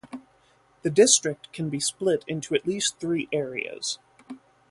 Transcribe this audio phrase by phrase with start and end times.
[0.81, 3.99] The district can be split into at least three areas.